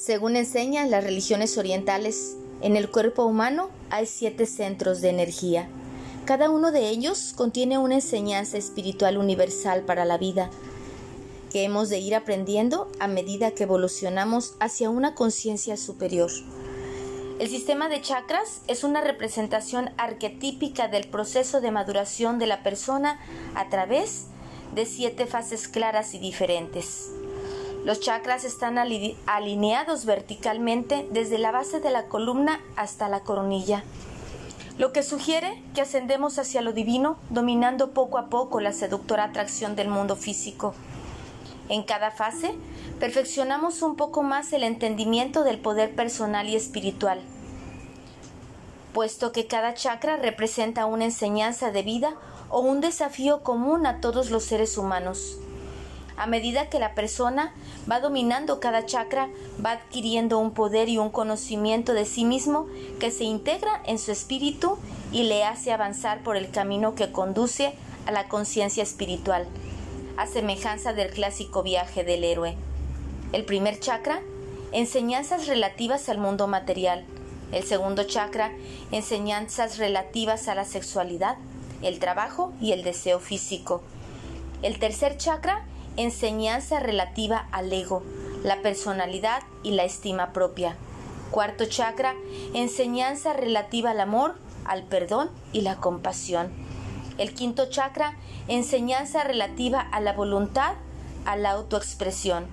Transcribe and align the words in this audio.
Según 0.00 0.36
enseñan 0.36 0.90
las 0.90 1.04
religiones 1.04 1.58
orientales, 1.58 2.34
en 2.62 2.76
el 2.76 2.90
cuerpo 2.90 3.26
humano 3.26 3.68
hay 3.90 4.06
siete 4.06 4.46
centros 4.46 5.02
de 5.02 5.10
energía. 5.10 5.68
Cada 6.24 6.48
uno 6.48 6.72
de 6.72 6.88
ellos 6.88 7.34
contiene 7.36 7.76
una 7.76 7.96
enseñanza 7.96 8.56
espiritual 8.56 9.18
universal 9.18 9.82
para 9.82 10.06
la 10.06 10.16
vida, 10.16 10.48
que 11.52 11.64
hemos 11.64 11.90
de 11.90 11.98
ir 11.98 12.14
aprendiendo 12.14 12.90
a 12.98 13.08
medida 13.08 13.50
que 13.50 13.64
evolucionamos 13.64 14.54
hacia 14.58 14.88
una 14.88 15.14
conciencia 15.14 15.76
superior. 15.76 16.30
El 17.38 17.50
sistema 17.50 17.90
de 17.90 18.00
chakras 18.00 18.62
es 18.68 18.84
una 18.84 19.02
representación 19.02 19.90
arquetípica 19.98 20.88
del 20.88 21.08
proceso 21.08 21.60
de 21.60 21.72
maduración 21.72 22.38
de 22.38 22.46
la 22.46 22.62
persona 22.62 23.20
a 23.54 23.68
través 23.68 24.28
de 24.74 24.86
siete 24.86 25.26
fases 25.26 25.68
claras 25.68 26.14
y 26.14 26.18
diferentes. 26.18 27.10
Los 27.84 28.00
chakras 28.00 28.44
están 28.44 28.76
alineados 28.78 30.04
verticalmente 30.04 31.08
desde 31.12 31.38
la 31.38 31.50
base 31.50 31.80
de 31.80 31.90
la 31.90 32.06
columna 32.06 32.60
hasta 32.76 33.08
la 33.08 33.20
coronilla, 33.20 33.84
lo 34.76 34.92
que 34.92 35.02
sugiere 35.02 35.62
que 35.74 35.80
ascendemos 35.80 36.38
hacia 36.38 36.60
lo 36.60 36.72
divino, 36.72 37.16
dominando 37.30 37.92
poco 37.92 38.18
a 38.18 38.28
poco 38.28 38.60
la 38.60 38.72
seductora 38.72 39.24
atracción 39.24 39.76
del 39.76 39.88
mundo 39.88 40.14
físico. 40.14 40.74
En 41.70 41.82
cada 41.82 42.10
fase, 42.10 42.54
perfeccionamos 42.98 43.80
un 43.80 43.96
poco 43.96 44.22
más 44.22 44.52
el 44.52 44.64
entendimiento 44.64 45.42
del 45.42 45.58
poder 45.58 45.94
personal 45.94 46.48
y 46.48 46.56
espiritual, 46.56 47.20
puesto 48.92 49.32
que 49.32 49.46
cada 49.46 49.72
chakra 49.72 50.16
representa 50.16 50.84
una 50.84 51.04
enseñanza 51.04 51.72
de 51.72 51.82
vida 51.82 52.14
o 52.50 52.60
un 52.60 52.80
desafío 52.80 53.42
común 53.42 53.86
a 53.86 54.00
todos 54.00 54.30
los 54.30 54.44
seres 54.44 54.76
humanos. 54.76 55.38
A 56.20 56.26
medida 56.26 56.68
que 56.68 56.78
la 56.78 56.94
persona 56.94 57.54
va 57.90 57.98
dominando 57.98 58.60
cada 58.60 58.84
chakra, 58.84 59.30
va 59.64 59.70
adquiriendo 59.70 60.38
un 60.38 60.50
poder 60.50 60.90
y 60.90 60.98
un 60.98 61.08
conocimiento 61.08 61.94
de 61.94 62.04
sí 62.04 62.26
mismo 62.26 62.66
que 62.98 63.10
se 63.10 63.24
integra 63.24 63.80
en 63.86 63.98
su 63.98 64.12
espíritu 64.12 64.76
y 65.12 65.22
le 65.22 65.44
hace 65.44 65.72
avanzar 65.72 66.22
por 66.22 66.36
el 66.36 66.50
camino 66.50 66.94
que 66.94 67.10
conduce 67.10 67.72
a 68.04 68.12
la 68.12 68.28
conciencia 68.28 68.82
espiritual, 68.82 69.46
a 70.18 70.26
semejanza 70.26 70.92
del 70.92 71.10
clásico 71.10 71.62
viaje 71.62 72.04
del 72.04 72.22
héroe. 72.22 72.54
El 73.32 73.46
primer 73.46 73.80
chakra, 73.80 74.20
enseñanzas 74.72 75.46
relativas 75.46 76.10
al 76.10 76.18
mundo 76.18 76.46
material. 76.48 77.06
El 77.50 77.62
segundo 77.62 78.04
chakra, 78.04 78.52
enseñanzas 78.92 79.78
relativas 79.78 80.48
a 80.48 80.54
la 80.54 80.66
sexualidad, 80.66 81.38
el 81.80 81.98
trabajo 81.98 82.52
y 82.60 82.72
el 82.72 82.82
deseo 82.82 83.20
físico. 83.20 83.80
El 84.60 84.78
tercer 84.78 85.16
chakra, 85.16 85.64
enseñanza 86.02 86.80
relativa 86.80 87.46
al 87.52 87.70
ego, 87.70 88.02
la 88.42 88.62
personalidad 88.62 89.42
y 89.62 89.72
la 89.72 89.84
estima 89.84 90.32
propia. 90.32 90.76
Cuarto 91.30 91.66
chakra, 91.66 92.14
enseñanza 92.54 93.34
relativa 93.34 93.90
al 93.90 94.00
amor, 94.00 94.36
al 94.64 94.84
perdón 94.84 95.30
y 95.52 95.60
la 95.60 95.76
compasión. 95.76 96.50
El 97.18 97.34
quinto 97.34 97.68
chakra, 97.68 98.16
enseñanza 98.48 99.24
relativa 99.24 99.80
a 99.80 100.00
la 100.00 100.14
voluntad, 100.14 100.72
a 101.26 101.36
la 101.36 101.50
autoexpresión. 101.50 102.46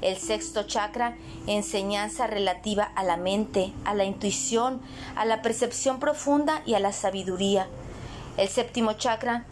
El 0.00 0.16
sexto 0.16 0.62
chakra, 0.62 1.16
enseñanza 1.48 2.28
relativa 2.28 2.84
a 2.84 3.02
la 3.02 3.16
mente, 3.16 3.72
a 3.84 3.94
la 3.94 4.04
intuición, 4.04 4.80
a 5.16 5.24
la 5.24 5.42
percepción 5.42 5.98
profunda 5.98 6.62
y 6.64 6.74
a 6.74 6.80
la 6.80 6.92
sabiduría. 6.92 7.66
El 8.36 8.48
séptimo 8.48 8.92
chakra, 8.92 9.46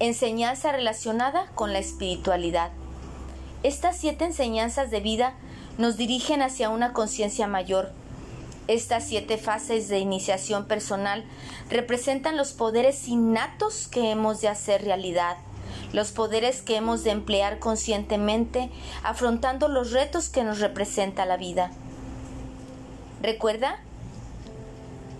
enseñanza 0.00 0.72
relacionada 0.72 1.46
con 1.54 1.72
la 1.72 1.78
espiritualidad. 1.78 2.72
Estas 3.62 3.98
siete 3.98 4.24
enseñanzas 4.24 4.90
de 4.90 5.00
vida 5.00 5.34
nos 5.76 5.98
dirigen 5.98 6.40
hacia 6.40 6.70
una 6.70 6.94
conciencia 6.94 7.46
mayor. 7.46 7.92
Estas 8.68 9.06
siete 9.06 9.36
fases 9.36 9.88
de 9.88 9.98
iniciación 9.98 10.66
personal 10.66 11.24
representan 11.68 12.38
los 12.38 12.52
poderes 12.52 13.06
innatos 13.08 13.86
que 13.88 14.10
hemos 14.10 14.40
de 14.40 14.48
hacer 14.48 14.82
realidad, 14.84 15.36
los 15.92 16.10
poderes 16.10 16.62
que 16.62 16.76
hemos 16.76 17.04
de 17.04 17.10
emplear 17.10 17.58
conscientemente 17.58 18.70
afrontando 19.02 19.68
los 19.68 19.90
retos 19.90 20.30
que 20.30 20.42
nos 20.42 20.60
representa 20.60 21.26
la 21.26 21.36
vida. 21.36 21.70
Recuerda 23.22 23.80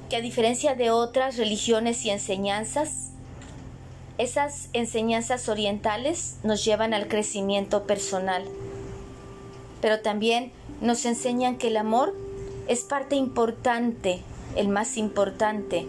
que 0.08 0.16
a 0.16 0.20
diferencia 0.20 0.74
de 0.74 0.90
otras 0.90 1.36
religiones 1.36 2.06
y 2.06 2.10
enseñanzas, 2.10 3.10
esas 4.20 4.68
enseñanzas 4.74 5.48
orientales 5.48 6.36
nos 6.42 6.62
llevan 6.62 6.92
al 6.92 7.08
crecimiento 7.08 7.84
personal, 7.84 8.44
pero 9.80 10.00
también 10.00 10.52
nos 10.82 11.06
enseñan 11.06 11.56
que 11.56 11.68
el 11.68 11.78
amor 11.78 12.14
es 12.68 12.80
parte 12.80 13.16
importante, 13.16 14.20
el 14.56 14.68
más 14.68 14.98
importante 14.98 15.86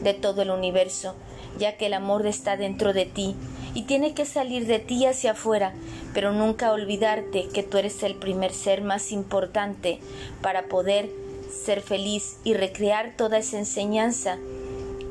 de 0.00 0.14
todo 0.14 0.42
el 0.42 0.50
universo, 0.50 1.16
ya 1.58 1.76
que 1.76 1.86
el 1.86 1.94
amor 1.94 2.24
está 2.24 2.56
dentro 2.56 2.92
de 2.92 3.04
ti 3.04 3.34
y 3.74 3.82
tiene 3.82 4.14
que 4.14 4.26
salir 4.26 4.66
de 4.66 4.78
ti 4.78 5.04
hacia 5.04 5.32
afuera, 5.32 5.74
pero 6.14 6.32
nunca 6.32 6.70
olvidarte 6.70 7.48
que 7.48 7.64
tú 7.64 7.78
eres 7.78 8.00
el 8.04 8.14
primer 8.14 8.52
ser 8.52 8.82
más 8.82 9.10
importante 9.10 9.98
para 10.40 10.66
poder 10.68 11.10
ser 11.50 11.80
feliz 11.80 12.36
y 12.44 12.54
recrear 12.54 13.16
toda 13.16 13.38
esa 13.38 13.58
enseñanza. 13.58 14.38